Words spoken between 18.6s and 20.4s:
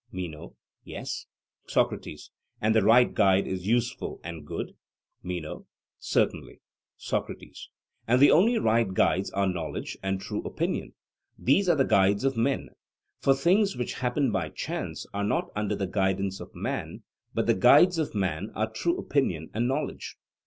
true opinion and knowledge.